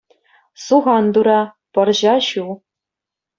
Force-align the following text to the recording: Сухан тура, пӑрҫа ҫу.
Сухан 0.65 1.05
тура, 1.17 1.35
пӑрҫа 1.77 2.15
ҫу. 2.29 2.45